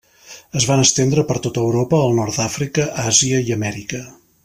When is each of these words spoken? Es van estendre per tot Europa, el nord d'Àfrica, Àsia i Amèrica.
Es 0.59 0.63
van 0.69 0.79
estendre 0.83 1.25
per 1.31 1.35
tot 1.47 1.59
Europa, 1.65 1.99
el 2.07 2.17
nord 2.23 2.41
d'Àfrica, 2.41 2.89
Àsia 3.11 3.43
i 3.51 3.55
Amèrica. 3.59 4.03